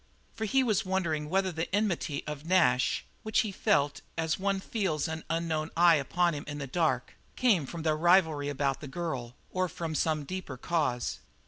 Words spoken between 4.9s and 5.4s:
an